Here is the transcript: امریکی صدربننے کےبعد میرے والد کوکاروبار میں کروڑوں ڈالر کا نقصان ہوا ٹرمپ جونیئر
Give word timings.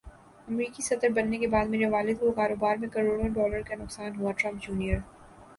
امریکی 0.47 0.81
صدربننے 0.83 1.37
کےبعد 1.37 1.67
میرے 1.69 1.87
والد 1.89 2.19
کوکاروبار 2.19 2.75
میں 2.81 2.89
کروڑوں 2.93 3.29
ڈالر 3.35 3.61
کا 3.67 3.75
نقصان 3.81 4.11
ہوا 4.17 4.31
ٹرمپ 4.37 4.63
جونیئر 4.63 4.97